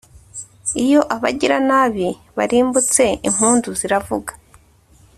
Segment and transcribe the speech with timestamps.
[0.83, 2.07] iyo abagiranabi
[2.37, 4.31] barimbutse, impundu ziravuga